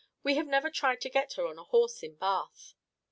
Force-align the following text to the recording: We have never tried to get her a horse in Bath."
We 0.23 0.33
have 0.33 0.47
never 0.47 0.71
tried 0.71 0.99
to 1.01 1.11
get 1.11 1.33
her 1.33 1.45
a 1.45 1.63
horse 1.63 2.01
in 2.01 2.15
Bath." 2.15 2.73